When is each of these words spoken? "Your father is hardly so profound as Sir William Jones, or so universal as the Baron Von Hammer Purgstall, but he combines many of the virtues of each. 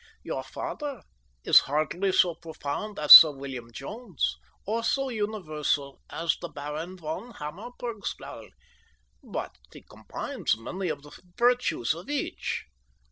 "Your 0.23 0.41
father 0.41 1.03
is 1.43 1.59
hardly 1.59 2.11
so 2.11 2.33
profound 2.33 2.97
as 2.97 3.13
Sir 3.13 3.29
William 3.33 3.71
Jones, 3.71 4.35
or 4.65 4.83
so 4.83 5.09
universal 5.09 6.01
as 6.09 6.35
the 6.41 6.49
Baron 6.49 6.97
Von 6.97 7.35
Hammer 7.35 7.69
Purgstall, 7.77 8.49
but 9.23 9.55
he 9.71 9.83
combines 9.83 10.57
many 10.57 10.89
of 10.89 11.03
the 11.03 11.11
virtues 11.37 11.93
of 11.93 12.09
each. 12.09 12.65